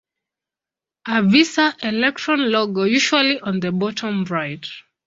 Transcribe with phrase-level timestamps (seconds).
[1.05, 4.65] A Visa Electron logo, usually on the bottom right.